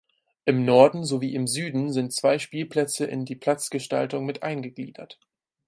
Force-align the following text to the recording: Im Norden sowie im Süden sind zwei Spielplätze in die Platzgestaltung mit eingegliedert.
Im 0.45 0.65
Norden 0.65 1.03
sowie 1.05 1.35
im 1.35 1.45
Süden 1.45 1.93
sind 1.93 2.11
zwei 2.11 2.39
Spielplätze 2.39 3.05
in 3.05 3.23
die 3.23 3.35
Platzgestaltung 3.35 4.25
mit 4.25 4.41
eingegliedert. 4.41 5.19